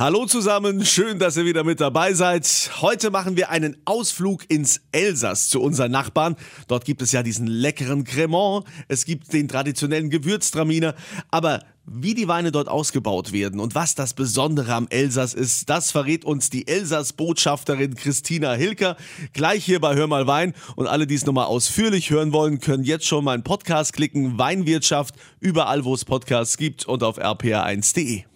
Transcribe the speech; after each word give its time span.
Hallo 0.00 0.24
zusammen, 0.24 0.86
schön, 0.86 1.18
dass 1.18 1.36
ihr 1.36 1.44
wieder 1.44 1.62
mit 1.62 1.78
dabei 1.78 2.14
seid. 2.14 2.70
Heute 2.80 3.10
machen 3.10 3.36
wir 3.36 3.50
einen 3.50 3.76
Ausflug 3.84 4.48
ins 4.48 4.80
Elsass 4.92 5.50
zu 5.50 5.60
unseren 5.60 5.92
Nachbarn. 5.92 6.36
Dort 6.68 6.86
gibt 6.86 7.02
es 7.02 7.12
ja 7.12 7.22
diesen 7.22 7.46
leckeren 7.46 8.04
Cremant, 8.04 8.64
es 8.88 9.04
gibt 9.04 9.30
den 9.34 9.46
traditionellen 9.46 10.08
Gewürztraminer, 10.08 10.94
aber 11.30 11.62
wie 11.84 12.14
die 12.14 12.28
Weine 12.28 12.50
dort 12.50 12.68
ausgebaut 12.68 13.32
werden 13.32 13.60
und 13.60 13.74
was 13.74 13.94
das 13.94 14.14
Besondere 14.14 14.72
am 14.72 14.88
Elsass 14.88 15.34
ist, 15.34 15.68
das 15.68 15.90
verrät 15.90 16.24
uns 16.24 16.48
die 16.48 16.66
Elsass-Botschafterin 16.66 17.94
Christina 17.94 18.54
Hilker 18.54 18.96
gleich 19.34 19.66
hier 19.66 19.80
bei 19.80 19.96
Hör 19.96 20.06
mal 20.06 20.26
Wein. 20.26 20.54
Und 20.76 20.86
alle, 20.86 21.06
die 21.06 21.16
es 21.16 21.26
nochmal 21.26 21.44
ausführlich 21.44 22.08
hören 22.08 22.32
wollen, 22.32 22.60
können 22.60 22.84
jetzt 22.84 23.06
schon 23.06 23.22
meinen 23.22 23.44
Podcast 23.44 23.92
klicken, 23.92 24.38
Weinwirtschaft, 24.38 25.14
überall 25.40 25.84
wo 25.84 25.92
es 25.92 26.06
Podcasts 26.06 26.56
gibt 26.56 26.86
und 26.86 27.02
auf 27.02 27.18
rpa1.de. 27.18 28.29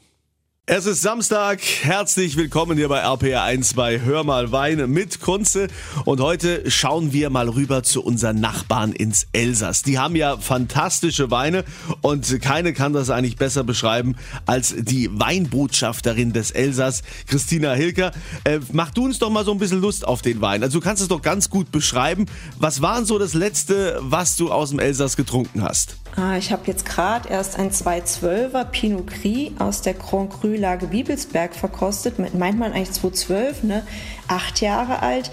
Es 0.67 0.87
ist 0.87 1.03
Samstag, 1.03 1.61
herzlich 1.83 2.39
willkommen 2.39 2.79
hier 2.79 2.89
bei 2.89 3.05
RPR1 3.05 3.77
bei 3.77 4.00
Hör 4.00 4.25
mal 4.25 4.50
Wein 4.50 4.91
mit 4.91 5.21
Kunze 5.21 5.68
und 6.07 6.22
heute 6.22 6.71
schauen 6.71 7.13
wir 7.13 7.29
mal 7.29 7.50
rüber 7.50 7.82
zu 7.82 8.03
unseren 8.03 8.41
Nachbarn 8.41 8.95
ins 8.95 9.27
Elsass. 9.35 9.82
Die 9.82 9.99
haben 9.99 10.17
ja 10.17 10.39
fantastische 10.39 11.31
Weine 11.31 11.64
und 12.00 12.41
keine 12.41 12.72
kann 12.72 12.95
das 12.95 13.11
eigentlich 13.11 13.36
besser 13.36 13.63
beschreiben 13.63 14.17
als 14.46 14.75
die 14.75 15.11
Weinbotschafterin 15.13 16.32
des 16.32 16.50
Elsass, 16.50 17.03
Christina 17.27 17.75
Hilker. 17.75 18.13
Äh, 18.44 18.61
mach 18.72 18.89
du 18.89 19.05
uns 19.05 19.19
doch 19.19 19.29
mal 19.29 19.44
so 19.44 19.53
ein 19.53 19.58
bisschen 19.58 19.83
Lust 19.83 20.08
auf 20.08 20.22
den 20.22 20.41
Wein. 20.41 20.63
Also 20.63 20.81
du 20.81 20.83
kannst 20.83 21.03
es 21.03 21.08
doch 21.08 21.21
ganz 21.21 21.50
gut 21.50 21.72
beschreiben. 21.72 22.25
Was 22.58 22.81
war 22.81 23.05
so 23.05 23.19
das 23.19 23.35
letzte, 23.35 23.99
was 24.00 24.36
du 24.36 24.50
aus 24.50 24.71
dem 24.71 24.79
Elsass 24.79 25.17
getrunken 25.17 25.63
hast? 25.63 25.99
Ah, 26.17 26.36
ich 26.36 26.53
habe 26.53 26.63
jetzt 26.67 26.86
gerade 26.86 27.29
erst 27.29 27.59
ein 27.59 27.71
212er 27.71 28.64
Pinot 28.67 29.09
Gris 29.09 29.50
aus 29.59 29.82
der 29.82 29.95
Grand 29.95 30.31
Cru 30.31 30.49
Lage 30.55 30.86
Bibelsberg 30.86 31.57
verkostet. 31.57 32.19
Meint 32.34 32.56
man 32.56 32.72
eigentlich 32.72 32.92
212, 32.92 33.64
ne? 33.64 33.83
Acht 34.28 34.61
Jahre 34.61 35.03
alt. 35.03 35.33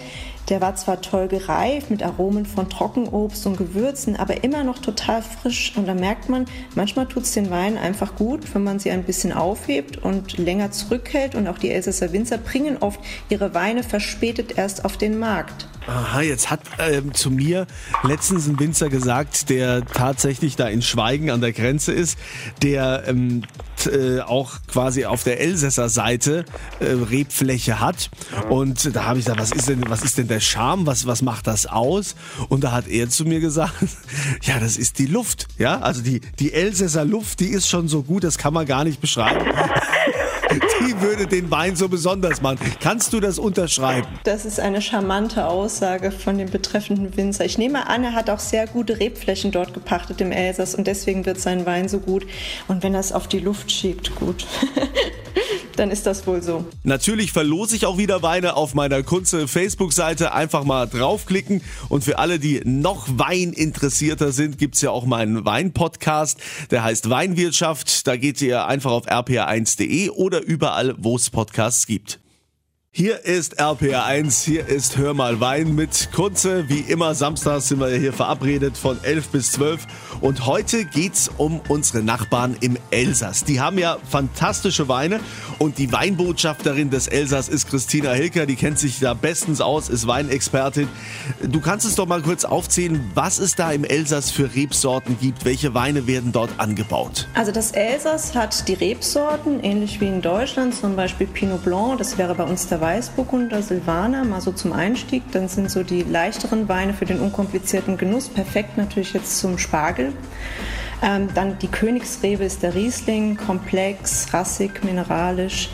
Der 0.52 0.60
war 0.60 0.76
zwar 0.76 1.00
toll 1.00 1.28
gereift 1.28 1.90
mit 1.90 2.02
Aromen 2.02 2.44
von 2.44 2.68
Trockenobst 2.68 3.46
und 3.46 3.56
Gewürzen, 3.56 4.16
aber 4.16 4.44
immer 4.44 4.64
noch 4.64 4.80
total 4.80 5.22
frisch. 5.22 5.72
Und 5.76 5.88
da 5.88 5.94
merkt 5.94 6.28
man, 6.28 6.44
manchmal 6.74 7.06
tut 7.06 7.22
es 7.22 7.32
den 7.32 7.48
Wein 7.48 7.78
einfach 7.78 8.16
gut, 8.16 8.40
wenn 8.52 8.62
man 8.62 8.78
sie 8.78 8.90
ein 8.90 9.04
bisschen 9.04 9.32
aufhebt 9.32 9.96
und 9.96 10.36
länger 10.36 10.70
zurückhält. 10.70 11.36
Und 11.36 11.48
auch 11.48 11.56
die 11.56 11.70
Elsässer 11.70 12.12
Winzer 12.12 12.36
bringen 12.36 12.76
oft 12.80 13.00
ihre 13.30 13.54
Weine 13.54 13.82
verspätet 13.82 14.58
erst 14.58 14.84
auf 14.84 14.98
den 14.98 15.18
Markt. 15.18 15.70
Aha, 15.86 16.20
jetzt 16.20 16.50
hat 16.50 16.60
ähm, 16.78 17.14
zu 17.14 17.30
mir 17.30 17.66
letztens 18.02 18.46
ein 18.46 18.60
Winzer 18.60 18.90
gesagt, 18.90 19.48
der 19.48 19.86
tatsächlich 19.86 20.54
da 20.56 20.68
in 20.68 20.82
Schweigen 20.82 21.30
an 21.30 21.40
der 21.40 21.52
Grenze 21.52 21.92
ist, 21.92 22.18
der 22.62 23.04
ähm, 23.06 23.44
äh, 23.86 24.20
auch 24.20 24.52
quasi 24.66 25.04
auf 25.04 25.24
der 25.24 25.40
Elsässer 25.40 25.88
Seite 25.88 26.44
äh, 26.80 26.84
Rebfläche 26.86 27.80
hat. 27.80 28.10
Und 28.48 28.94
da 28.94 29.04
habe 29.04 29.18
ich 29.18 29.24
gesagt, 29.24 29.40
was 29.40 29.52
ist 29.52 29.68
denn, 29.68 29.84
was 29.88 30.02
ist 30.02 30.18
denn 30.18 30.28
der 30.28 30.40
Charme? 30.40 30.86
Was, 30.86 31.06
was 31.06 31.22
macht 31.22 31.46
das 31.46 31.66
aus? 31.66 32.14
Und 32.48 32.64
da 32.64 32.72
hat 32.72 32.88
er 32.88 33.08
zu 33.08 33.24
mir 33.24 33.40
gesagt, 33.40 33.74
ja, 34.42 34.58
das 34.60 34.76
ist 34.76 34.98
die 34.98 35.06
Luft. 35.06 35.48
Ja, 35.58 35.80
also 35.80 36.02
die, 36.02 36.20
die 36.38 36.52
Elsässer 36.52 37.04
Luft, 37.04 37.40
die 37.40 37.48
ist 37.48 37.68
schon 37.68 37.88
so 37.88 38.02
gut, 38.02 38.24
das 38.24 38.38
kann 38.38 38.54
man 38.54 38.66
gar 38.66 38.84
nicht 38.84 39.00
beschreiben. 39.00 39.44
die 40.80 41.00
würde 41.00 41.26
den 41.26 41.50
Wein 41.50 41.76
so 41.76 41.88
besonders 41.88 42.42
machen. 42.42 42.58
Kannst 42.80 43.12
du 43.12 43.20
das 43.20 43.38
unterschreiben? 43.38 44.06
Das 44.24 44.44
ist 44.44 44.60
eine 44.60 44.82
charmante 44.82 45.46
Aussage 45.46 46.10
von 46.10 46.38
dem 46.38 46.50
betreffenden 46.50 47.16
Winzer. 47.16 47.44
Ich 47.44 47.58
nehme 47.58 47.88
an, 47.88 48.04
er 48.04 48.12
hat 48.12 48.30
auch 48.30 48.38
sehr 48.38 48.66
gute 48.66 49.00
Rebflächen 49.00 49.50
dort 49.50 49.74
gepachtet 49.74 50.20
im 50.20 50.32
Elsass 50.32 50.74
und 50.74 50.86
deswegen 50.86 51.26
wird 51.26 51.40
sein 51.40 51.66
Wein 51.66 51.88
so 51.88 51.98
gut. 51.98 52.26
Und 52.68 52.82
wenn 52.82 52.94
er 52.94 53.00
es 53.00 53.12
auf 53.12 53.28
die 53.28 53.40
Luft 53.40 53.70
schiebt, 53.70 54.14
gut. 54.16 54.46
dann 55.76 55.90
ist 55.90 56.06
das 56.06 56.26
wohl 56.26 56.42
so. 56.42 56.64
Natürlich 56.82 57.32
verlose 57.32 57.76
ich 57.76 57.86
auch 57.86 57.98
wieder 57.98 58.22
Weine 58.22 58.56
auf 58.56 58.74
meiner 58.74 59.02
Kunze 59.02 59.48
Facebook-Seite. 59.48 60.32
Einfach 60.32 60.64
mal 60.64 60.86
draufklicken. 60.86 61.62
Und 61.88 62.04
für 62.04 62.18
alle, 62.18 62.38
die 62.38 62.62
noch 62.64 63.06
weininteressierter 63.10 64.32
sind, 64.32 64.58
gibt's 64.58 64.80
ja 64.80 64.90
auch 64.90 65.04
meinen 65.04 65.44
Wein-Podcast. 65.44 66.38
Der 66.70 66.84
heißt 66.84 67.10
Weinwirtschaft. 67.10 68.06
Da 68.06 68.16
geht 68.16 68.40
ihr 68.42 68.66
einfach 68.66 68.92
auf 68.92 69.06
rpa1.de 69.06 70.10
oder 70.10 70.42
überall, 70.42 70.94
wo 70.98 71.16
es 71.16 71.30
Podcasts 71.30 71.86
gibt. 71.86 72.21
Hier 72.94 73.24
ist 73.24 73.58
RPR1, 73.58 74.44
hier 74.44 74.68
ist 74.68 74.98
Hör 74.98 75.14
mal 75.14 75.40
Wein 75.40 75.74
mit 75.74 76.10
Kunze. 76.12 76.68
Wie 76.68 76.80
immer, 76.80 77.14
samstags 77.14 77.68
sind 77.68 77.80
wir 77.80 77.88
hier 77.88 78.12
verabredet 78.12 78.76
von 78.76 79.02
11 79.02 79.28
bis 79.28 79.52
12. 79.52 79.86
Und 80.20 80.44
heute 80.44 80.84
geht's 80.84 81.30
um 81.38 81.62
unsere 81.68 82.02
Nachbarn 82.02 82.54
im 82.60 82.76
Elsass. 82.90 83.44
Die 83.44 83.62
haben 83.62 83.78
ja 83.78 83.96
fantastische 84.06 84.88
Weine 84.88 85.20
und 85.58 85.78
die 85.78 85.90
Weinbotschafterin 85.90 86.90
des 86.90 87.08
Elsass 87.08 87.48
ist 87.48 87.70
Christina 87.70 88.12
Hilker. 88.12 88.44
Die 88.44 88.56
kennt 88.56 88.78
sich 88.78 89.00
da 89.00 89.14
bestens 89.14 89.62
aus, 89.62 89.88
ist 89.88 90.06
Weinexpertin. 90.06 90.86
Du 91.40 91.62
kannst 91.62 91.86
es 91.86 91.94
doch 91.94 92.06
mal 92.06 92.20
kurz 92.20 92.44
aufzählen, 92.44 93.10
was 93.14 93.38
es 93.38 93.54
da 93.56 93.72
im 93.72 93.84
Elsass 93.84 94.30
für 94.30 94.54
Rebsorten 94.54 95.16
gibt. 95.18 95.46
Welche 95.46 95.72
Weine 95.72 96.06
werden 96.06 96.30
dort 96.32 96.50
angebaut? 96.58 97.26
Also 97.32 97.52
das 97.52 97.72
Elsass 97.72 98.34
hat 98.34 98.68
die 98.68 98.74
Rebsorten, 98.74 99.64
ähnlich 99.64 99.98
wie 100.02 100.08
in 100.08 100.20
Deutschland, 100.20 100.74
zum 100.74 100.94
Beispiel 100.94 101.26
Pinot 101.26 101.64
Blanc, 101.64 101.96
das 101.96 102.18
wäre 102.18 102.34
bei 102.34 102.44
uns 102.44 102.68
der 102.68 102.81
Weißburgunder 102.82 103.62
Silvaner, 103.62 104.24
mal 104.24 104.40
so 104.40 104.50
zum 104.52 104.72
Einstieg. 104.72 105.22
Dann 105.30 105.48
sind 105.48 105.70
so 105.70 105.84
die 105.84 106.02
leichteren 106.02 106.68
Weine 106.68 106.92
für 106.92 107.06
den 107.06 107.20
unkomplizierten 107.20 107.96
Genuss. 107.96 108.28
Perfekt 108.28 108.76
natürlich 108.76 109.14
jetzt 109.14 109.38
zum 109.38 109.56
Spargel. 109.56 110.12
Ähm, 111.00 111.28
dann 111.34 111.58
die 111.60 111.68
Königsrebe 111.68 112.44
ist 112.44 112.62
der 112.62 112.74
Riesling, 112.74 113.36
komplex, 113.36 114.34
rassig, 114.34 114.84
mineralisch. 114.84 115.70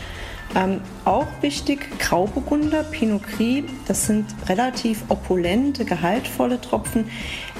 Ähm, 0.55 0.81
auch 1.05 1.27
wichtig, 1.41 1.99
Grauburgunder, 1.99 2.83
Pinot 2.83 3.21
Gris, 3.23 3.65
das 3.87 4.07
sind 4.07 4.25
relativ 4.47 5.03
opulente, 5.09 5.85
gehaltvolle 5.85 6.59
Tropfen. 6.59 7.09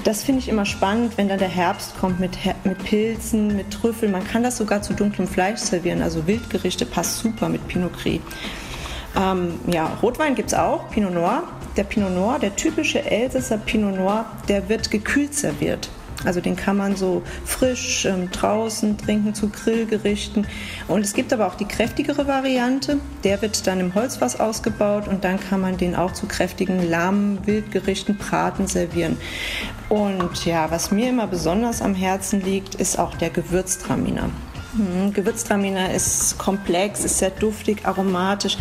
Das 0.02 0.24
finde 0.24 0.40
ich 0.40 0.48
immer 0.48 0.64
spannend, 0.64 1.16
wenn 1.16 1.28
dann 1.28 1.38
der 1.38 1.48
Herbst 1.48 1.96
kommt 1.98 2.18
mit, 2.18 2.36
mit 2.64 2.78
Pilzen, 2.84 3.54
mit 3.56 3.70
Trüffeln. 3.70 4.10
Man 4.10 4.26
kann 4.26 4.42
das 4.42 4.56
sogar 4.56 4.82
zu 4.82 4.92
dunklem 4.92 5.28
Fleisch 5.28 5.60
servieren, 5.60 6.02
also 6.02 6.26
Wildgerichte 6.26 6.84
passt 6.84 7.18
super 7.18 7.48
mit 7.48 7.66
Pinot 7.68 7.92
Gris. 7.92 8.20
Ähm, 9.16 9.54
ja, 9.70 9.86
Rotwein 10.02 10.34
gibt 10.34 10.52
es 10.52 10.58
auch, 10.58 10.90
Pinot 10.90 11.14
Noir. 11.14 11.42
Der 11.76 11.84
Pinot 11.84 12.12
Noir, 12.12 12.38
der 12.38 12.54
typische 12.56 13.04
Elsässer 13.04 13.58
Pinot 13.58 13.96
Noir, 13.96 14.26
der 14.48 14.68
wird 14.68 14.90
gekühlt 14.90 15.34
serviert. 15.34 15.88
Also 16.24 16.40
den 16.40 16.56
kann 16.56 16.76
man 16.76 16.96
so 16.96 17.22
frisch 17.44 18.04
ähm, 18.04 18.30
draußen 18.30 18.98
trinken 18.98 19.34
zu 19.34 19.48
Grillgerichten. 19.48 20.46
Und 20.86 21.02
es 21.02 21.14
gibt 21.14 21.32
aber 21.32 21.46
auch 21.46 21.54
die 21.54 21.64
kräftigere 21.64 22.26
Variante. 22.26 22.98
Der 23.24 23.40
wird 23.40 23.66
dann 23.66 23.80
im 23.80 23.94
Holzfass 23.94 24.38
ausgebaut 24.38 25.08
und 25.08 25.24
dann 25.24 25.40
kann 25.40 25.60
man 25.60 25.76
den 25.78 25.96
auch 25.96 26.12
zu 26.12 26.26
kräftigen 26.26 26.88
lahmen 26.88 27.46
Wildgerichten 27.46 28.16
braten 28.16 28.66
servieren. 28.66 29.16
Und 29.88 30.44
ja, 30.44 30.70
was 30.70 30.90
mir 30.90 31.08
immer 31.08 31.26
besonders 31.26 31.80
am 31.80 31.94
Herzen 31.94 32.42
liegt, 32.42 32.74
ist 32.74 32.98
auch 32.98 33.14
der 33.14 33.30
Gewürztraminer. 33.30 34.28
Mhm, 34.72 35.12
Gewürztraminer 35.12 35.92
ist 35.92 36.38
komplex, 36.38 37.04
ist 37.04 37.18
sehr 37.18 37.30
duftig, 37.30 37.86
aromatisch. 37.86 38.56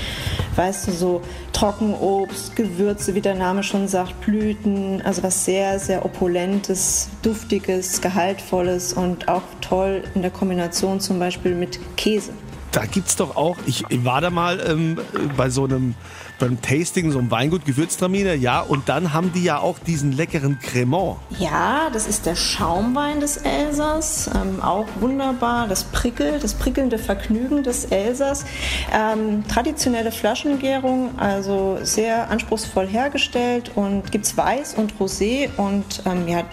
Weißt 0.56 0.88
du, 0.88 0.92
so 0.92 1.22
Trockenobst, 1.54 2.56
Gewürze, 2.56 3.16
wie 3.16 3.22
der 3.22 3.36
Name 3.36 3.64
schon 3.64 3.88
sagt, 3.88 4.20
Blüten, 4.22 5.02
also 5.04 5.24
was 5.24 5.46
sehr, 5.46 5.80
sehr 5.80 6.06
opulentes, 6.06 7.10
duftiges, 7.22 8.02
gehaltvolles 8.02 8.94
und 8.94 9.28
auch 9.28 9.44
toll 9.62 10.04
in 10.16 10.22
der 10.22 10.32
Kombination 10.32 11.00
zum 11.00 11.20
Beispiel 11.20 11.56
mit 11.56 11.80
Käse. 11.98 12.32
Da 12.72 12.86
gibt 12.86 13.08
es 13.08 13.16
doch 13.16 13.36
auch, 13.36 13.58
ich 13.66 13.84
war 14.04 14.22
da 14.22 14.30
mal 14.30 14.60
ähm, 14.68 15.00
bei 15.36 15.50
so 15.50 15.64
einem 15.64 15.96
beim 16.40 16.62
Tasting 16.62 17.12
so 17.12 17.20
ein 17.20 17.30
Weingut 17.30 17.66
Gewürztraminer, 17.66 18.34
ja, 18.34 18.62
und 18.62 18.90
dann 18.90 19.14
haben 19.14 19.32
die 19.34 19.44
ja 19.44 19.60
auch 19.60 19.78
diesen 19.80 20.12
leckeren 20.12 20.60
Cremant. 20.60 21.18
Ja, 21.38 21.90
das 21.92 22.08
ist 22.08 22.26
der 22.26 22.36
Schaumwein 22.36 23.20
des 23.20 23.38
Elsass, 23.38 24.30
ähm, 24.34 24.62
auch 24.62 24.88
wunderbar, 25.00 25.68
das 25.68 25.84
Prickel, 25.84 26.40
das 26.40 26.54
prickelnde 26.54 26.98
Vergnügen 26.98 27.64
des 27.64 27.86
Elsass. 27.86 28.46
Ähm, 28.94 29.44
traditionelle 29.48 30.12
Flaschengärung, 30.12 31.18
also 31.18 31.78
sehr 31.84 32.30
anspruchsvoll 32.30 32.88
hergestellt 32.88 33.72
und 33.76 34.12
gibt 34.12 34.26
es 34.26 34.38
Weiß 34.38 34.76
und 34.76 34.94
Rosé 35.00 35.50
und 35.58 36.02
ähm, 36.06 36.28
ja, 36.28 36.44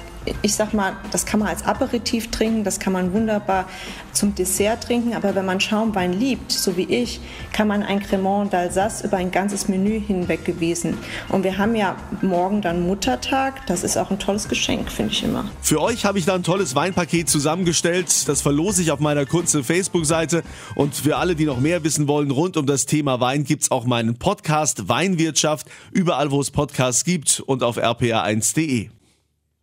ich 0.43 0.55
sag 0.55 0.75
mal, 0.75 0.95
das 1.13 1.25
kann 1.25 1.41
man 1.41 1.49
als 1.49 1.65
Aperitif 1.65 2.31
trinken, 2.31 2.65
das 2.65 2.81
kann 2.81 2.93
man 2.93 3.13
wunderbar 3.13 3.67
zum 4.13 4.35
Dessert 4.35 4.85
trinken, 4.85 5.15
aber 5.15 5.35
wenn 5.35 5.45
man 5.45 5.61
Schaumwein 5.61 6.13
liebt, 6.13 6.51
so 6.53 6.77
wie 6.77 6.85
ich, 6.85 7.21
kann 7.53 7.69
man 7.69 7.83
ein 7.83 8.01
Cremant 8.01 8.53
d'Alsace 8.53 9.05
über 9.05 9.19
ein 9.19 9.31
ganzes 9.31 9.69
Menü 9.69 9.76
hinweg 9.85 10.45
gewesen. 10.45 10.97
Und 11.29 11.45
wir 11.45 11.59
haben 11.59 11.75
ja 11.75 11.97
morgen 12.23 12.63
dann 12.63 12.87
Muttertag, 12.87 13.67
das 13.67 13.85
ist 13.85 13.97
auch 13.97 14.11
ein 14.11 14.19
tolles 14.19 14.49
Geschenk, 14.49 14.91
finde 14.91 15.13
ich 15.13 15.23
immer. 15.23 15.51
Für 15.61 15.81
euch 15.81 16.05
habe 16.05 16.19
ich 16.19 16.25
da 16.25 16.35
ein 16.35 16.43
tolles 16.43 16.75
Weinpaket 16.75 17.29
zusammengestellt, 17.29 18.29
das 18.29 18.43
verlose 18.43 18.83
ich 18.83 18.91
auf 18.91 19.01
meiner 19.01 19.27
Kunze 19.27 19.63
Facebook-Seite 19.63 20.43
und 20.75 20.95
für 20.95 21.17
alle, 21.17 21.35
die 21.35 21.45
noch 21.45 21.61
mehr 21.61 21.85
wissen 21.85 22.09
wollen 22.09 22.31
rund 22.31 22.57
um 22.57 22.67
das 22.67 22.87
Thema 22.87 23.21
Wein, 23.21 23.45
gibt 23.45 23.65
es 23.65 23.71
auch 23.71 23.85
meinen 23.85 24.17
Podcast 24.17 24.89
Weinwirtschaft, 24.89 25.67
überall 25.93 26.31
wo 26.31 26.41
es 26.41 26.51
Podcasts 26.51 27.05
gibt 27.05 27.41
und 27.41 27.63
auf 27.63 27.79
rpa1.de. 27.79 28.96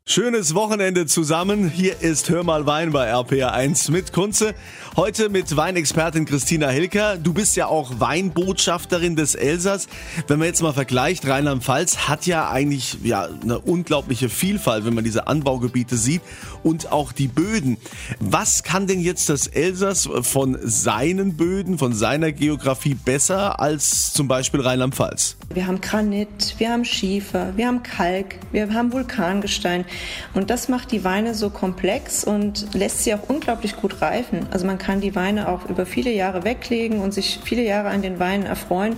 Schönes 0.05 0.53
Wochenende 0.53 1.05
zusammen. 1.05 1.69
Hier 1.69 2.01
ist 2.01 2.29
Hör 2.29 2.44
mal 2.44 2.65
Wein 2.65 2.91
bei 2.91 3.13
RPR1 3.13 3.89
mit 3.89 4.11
Kunze. 4.11 4.53
Heute 4.97 5.29
mit 5.29 5.55
Weinexpertin 5.55 6.25
Christina 6.25 6.67
Hilker. 6.67 7.15
Du 7.15 7.33
bist 7.33 7.55
ja 7.55 7.67
auch 7.67 8.01
Weinbotschafterin 8.01 9.15
des 9.15 9.33
Elsass. 9.33 9.88
Wenn 10.27 10.39
man 10.39 10.50
jetzt 10.50 10.61
mal 10.61 10.73
vergleicht, 10.73 11.25
Rheinland-Pfalz 11.25 12.09
hat 12.09 12.25
ja 12.25 12.50
eigentlich 12.50 12.97
ja 13.01 13.29
eine 13.41 13.59
unglaubliche 13.59 14.27
Vielfalt, 14.27 14.85
wenn 14.85 14.94
man 14.94 15.05
diese 15.05 15.27
Anbaugebiete 15.27 15.95
sieht 15.95 16.21
und 16.63 16.91
auch 16.91 17.13
die 17.13 17.29
Böden. 17.29 17.77
Was 18.19 18.63
kann 18.63 18.88
denn 18.88 19.00
jetzt 19.00 19.29
das 19.29 19.47
Elsass 19.47 20.09
von 20.21 20.59
seinen 20.61 21.38
Böden, 21.38 21.77
von 21.77 21.94
seiner 21.94 22.33
Geografie 22.33 22.94
besser 22.95 23.61
als 23.61 24.11
zum 24.11 24.27
Beispiel 24.27 24.59
Rheinland-Pfalz? 24.59 25.38
Wir 25.53 25.65
haben 25.65 25.79
Granit, 25.79 26.55
wir 26.57 26.71
haben 26.71 26.83
Schiefer, 26.83 27.55
wir 27.55 27.67
haben 27.67 27.83
Kalk, 27.83 28.35
wir 28.51 28.73
haben 28.73 28.91
Vulkangestein. 28.91 29.85
Und 30.34 30.50
das 30.50 30.69
macht 30.69 30.92
die 30.92 31.04
Weine 31.04 31.36
so 31.36 31.50
komplex 31.50 32.24
und 32.24 32.74
lässt 32.74 33.04
sie 33.04 33.13
auch 33.13 33.30
unglaublich 33.30 33.75
gut 33.75 34.01
reifen. 34.01 34.48
Also 34.51 34.66
man 34.66 34.78
kann 34.78 35.01
die 35.01 35.16
Weine 35.16 35.50
auch 35.50 35.69
über 35.69 35.86
viele 35.86 36.12
Jahre 36.12 36.44
weglegen 36.44 37.00
und 37.00 37.13
sich 37.13 37.40
viele 37.44 37.63
Jahre 37.63 37.90
an 37.90 38.01
den 38.01 38.19
Weinen 38.19 38.45
erfreuen, 38.45 38.95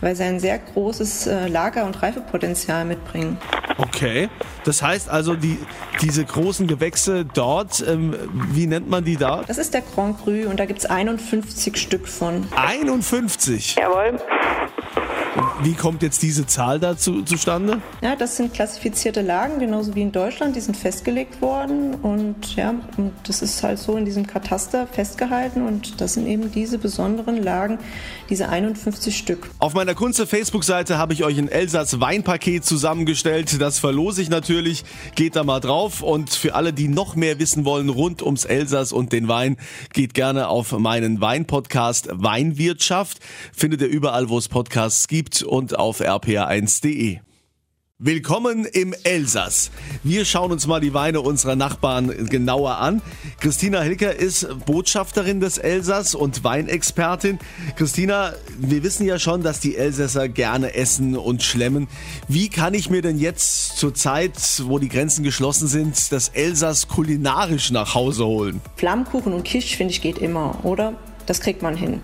weil 0.00 0.16
sie 0.16 0.24
ein 0.24 0.40
sehr 0.40 0.58
großes 0.58 1.26
äh, 1.26 1.48
Lager- 1.48 1.84
und 1.86 2.02
Reifepotenzial 2.02 2.84
mitbringen. 2.84 3.38
Okay, 3.78 4.28
das 4.64 4.82
heißt 4.82 5.08
also, 5.08 5.34
die, 5.34 5.58
diese 6.00 6.24
großen 6.24 6.66
Gewächse 6.66 7.24
dort, 7.24 7.84
ähm, 7.86 8.14
wie 8.52 8.66
nennt 8.66 8.88
man 8.88 9.04
die 9.04 9.16
da? 9.16 9.42
Das 9.46 9.58
ist 9.58 9.74
der 9.74 9.82
Grand 9.82 10.22
Cru 10.22 10.48
und 10.48 10.60
da 10.60 10.66
gibt 10.66 10.80
es 10.80 10.86
51 10.86 11.76
Stück 11.76 12.06
von. 12.06 12.46
51? 12.54 13.76
Jawohl. 13.76 14.18
Wie 15.62 15.74
kommt 15.74 16.02
jetzt 16.02 16.20
diese 16.22 16.46
Zahl 16.46 16.80
dazu 16.80 17.22
zustande? 17.22 17.80
Ja, 18.02 18.16
das 18.16 18.36
sind 18.36 18.52
klassifizierte 18.52 19.22
Lagen, 19.22 19.60
genauso 19.60 19.94
wie 19.94 20.02
in 20.02 20.10
Deutschland. 20.10 20.56
Die 20.56 20.60
sind 20.60 20.76
festgelegt 20.76 21.40
worden 21.40 21.94
und 21.94 22.56
ja, 22.56 22.74
und 22.96 23.12
das 23.22 23.40
ist 23.40 23.62
halt 23.62 23.78
so 23.78 23.96
in 23.96 24.04
diesem 24.04 24.26
Kataster 24.26 24.88
festgehalten 24.88 25.64
und 25.64 26.00
das 26.00 26.14
sind 26.14 26.26
eben 26.26 26.50
diese 26.50 26.78
besonderen 26.78 27.40
Lagen, 27.40 27.78
diese 28.28 28.48
51 28.48 29.16
Stück. 29.16 29.48
Auf 29.60 29.74
meiner 29.74 29.94
Kunze 29.94 30.26
Facebook-Seite 30.26 30.98
habe 30.98 31.12
ich 31.12 31.22
euch 31.22 31.38
ein 31.38 31.48
Elsass 31.48 32.00
Weinpaket 32.00 32.64
zusammengestellt. 32.64 33.60
Das 33.60 33.78
verlose 33.78 34.22
ich 34.22 34.30
natürlich. 34.30 34.84
Geht 35.14 35.36
da 35.36 35.44
mal 35.44 35.60
drauf 35.60 36.02
und 36.02 36.30
für 36.30 36.56
alle, 36.56 36.72
die 36.72 36.88
noch 36.88 37.14
mehr 37.14 37.38
wissen 37.38 37.64
wollen 37.64 37.90
rund 37.90 38.22
ums 38.22 38.44
Elsass 38.44 38.92
und 38.92 39.12
den 39.12 39.28
Wein, 39.28 39.56
geht 39.92 40.14
gerne 40.14 40.48
auf 40.48 40.76
meinen 40.76 41.20
Weinpodcast 41.20 42.08
Weinwirtschaft. 42.10 43.20
Findet 43.52 43.82
ihr 43.82 43.88
überall, 43.88 44.28
wo 44.28 44.36
es 44.38 44.48
Podcasts 44.48 45.06
gibt 45.06 45.43
und 45.44 45.78
auf 45.78 46.00
rpa1.de. 46.00 47.18
Willkommen 48.00 48.64
im 48.64 48.92
Elsass. 49.04 49.70
Wir 50.02 50.24
schauen 50.24 50.50
uns 50.50 50.66
mal 50.66 50.80
die 50.80 50.92
Weine 50.94 51.20
unserer 51.20 51.54
Nachbarn 51.54 52.26
genauer 52.28 52.78
an. 52.78 53.00
Christina 53.38 53.82
Hilker 53.82 54.16
ist 54.16 54.48
Botschafterin 54.66 55.38
des 55.38 55.58
Elsass 55.58 56.16
und 56.16 56.42
Weinexpertin. 56.42 57.38
Christina, 57.76 58.32
wir 58.58 58.82
wissen 58.82 59.06
ja 59.06 59.20
schon, 59.20 59.44
dass 59.44 59.60
die 59.60 59.76
Elsässer 59.76 60.28
gerne 60.28 60.74
essen 60.74 61.16
und 61.16 61.44
schlemmen. 61.44 61.86
Wie 62.26 62.48
kann 62.48 62.74
ich 62.74 62.90
mir 62.90 63.00
denn 63.00 63.16
jetzt 63.16 63.78
zur 63.78 63.94
Zeit, 63.94 64.34
wo 64.64 64.80
die 64.80 64.88
Grenzen 64.88 65.22
geschlossen 65.22 65.68
sind, 65.68 66.10
das 66.10 66.30
Elsass 66.30 66.88
kulinarisch 66.88 67.70
nach 67.70 67.94
Hause 67.94 68.26
holen? 68.26 68.60
Flammkuchen 68.74 69.32
und 69.32 69.44
Kisch, 69.44 69.76
finde 69.76 69.92
ich, 69.92 70.02
geht 70.02 70.18
immer, 70.18 70.64
oder? 70.64 70.94
Das 71.26 71.40
kriegt 71.40 71.62
man 71.62 71.76
hin. 71.76 72.00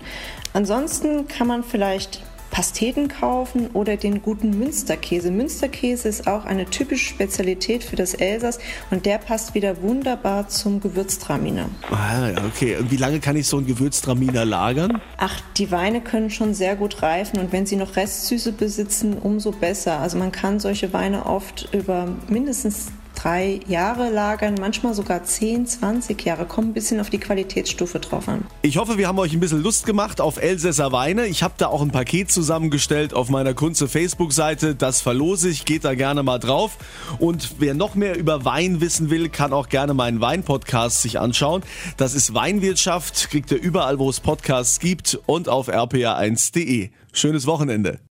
Ansonsten 0.53 1.27
kann 1.27 1.47
man 1.47 1.63
vielleicht 1.63 2.23
Pasteten 2.51 3.07
kaufen 3.07 3.67
oder 3.73 3.97
den 3.97 4.21
guten 4.21 4.51
Münsterkäse. 4.59 5.31
Münsterkäse 5.31 6.09
ist 6.09 6.27
auch 6.27 6.45
eine 6.45 6.65
typische 6.65 7.09
Spezialität 7.09 7.83
für 7.83 7.95
das 7.95 8.13
Elsass 8.13 8.59
und 8.91 9.05
der 9.05 9.17
passt 9.17 9.55
wieder 9.55 9.81
wunderbar 9.81 10.49
zum 10.49 10.81
Gewürztraminer. 10.81 11.69
Ah, 11.89 12.29
okay. 12.45 12.75
Und 12.75 12.91
wie 12.91 12.97
lange 12.97 13.19
kann 13.19 13.37
ich 13.37 13.47
so 13.47 13.57
einen 13.57 13.67
Gewürztraminer 13.67 14.45
lagern? 14.45 15.01
Ach, 15.17 15.41
die 15.57 15.71
Weine 15.71 16.01
können 16.01 16.29
schon 16.29 16.53
sehr 16.53 16.75
gut 16.75 17.01
reifen 17.01 17.39
und 17.39 17.51
wenn 17.53 17.65
sie 17.65 17.77
noch 17.77 17.95
Restsüße 17.95 18.51
besitzen, 18.51 19.17
umso 19.17 19.51
besser. 19.51 19.99
Also 19.99 20.17
man 20.17 20.31
kann 20.31 20.59
solche 20.59 20.91
Weine 20.93 21.25
oft 21.25 21.69
über 21.73 22.09
mindestens 22.27 22.91
drei 23.21 23.59
Jahre 23.67 24.09
lagern, 24.09 24.55
manchmal 24.59 24.93
sogar 24.93 25.23
10, 25.23 25.67
20 25.67 26.25
Jahre. 26.25 26.45
Kommt 26.45 26.69
ein 26.69 26.73
bisschen 26.73 26.99
auf 26.99 27.09
die 27.09 27.19
Qualitätsstufe 27.19 27.99
drauf 27.99 28.27
an. 28.27 28.45
Ich 28.61 28.77
hoffe, 28.77 28.97
wir 28.97 29.07
haben 29.07 29.19
euch 29.19 29.33
ein 29.33 29.39
bisschen 29.39 29.61
Lust 29.61 29.85
gemacht 29.85 30.21
auf 30.21 30.41
Elsässer 30.41 30.91
Weine. 30.91 31.27
Ich 31.27 31.43
habe 31.43 31.53
da 31.57 31.67
auch 31.67 31.81
ein 31.81 31.91
Paket 31.91 32.31
zusammengestellt 32.31 33.13
auf 33.13 33.29
meiner 33.29 33.53
Kunze 33.53 33.87
Facebook-Seite. 33.87 34.75
Das 34.75 35.01
verlose 35.01 35.49
ich, 35.49 35.65
geht 35.65 35.85
da 35.85 35.93
gerne 35.93 36.23
mal 36.23 36.39
drauf. 36.39 36.77
Und 37.19 37.55
wer 37.59 37.73
noch 37.73 37.95
mehr 37.95 38.17
über 38.17 38.43
Wein 38.45 38.81
wissen 38.81 39.09
will, 39.09 39.29
kann 39.29 39.53
auch 39.53 39.69
gerne 39.69 39.93
meinen 39.93 40.19
Wein-Podcast 40.19 41.01
sich 41.01 41.19
anschauen. 41.19 41.63
Das 41.97 42.13
ist 42.13 42.33
Weinwirtschaft, 42.33 43.29
kriegt 43.29 43.51
ihr 43.51 43.61
überall, 43.61 43.99
wo 43.99 44.09
es 44.09 44.19
Podcasts 44.19 44.79
gibt 44.79 45.19
und 45.25 45.47
auf 45.47 45.69
rpa1.de. 45.69 46.89
Schönes 47.13 47.45
Wochenende. 47.45 47.99